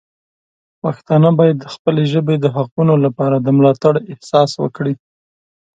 پښتانه 0.81 1.29
باید 1.39 1.57
د 1.59 1.65
خپلې 1.75 2.03
ژبې 2.13 2.35
د 2.39 2.45
حقونو 2.55 2.93
لپاره 3.05 3.35
د 3.39 3.47
ملاتړ 3.57 3.93
احساس 4.11 4.51
وکړي. 4.63 4.93